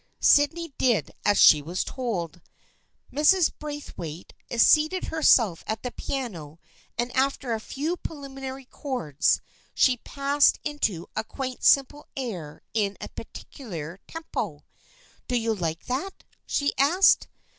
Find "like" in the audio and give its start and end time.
15.53-15.85